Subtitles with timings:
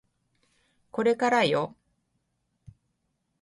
[0.89, 1.75] これからよ